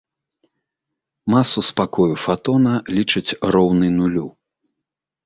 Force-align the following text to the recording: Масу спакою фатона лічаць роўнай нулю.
Масу 1.33 1.59
спакою 1.69 2.07
фатона 2.23 2.73
лічаць 2.97 3.37
роўнай 3.57 3.93
нулю. 3.99 4.25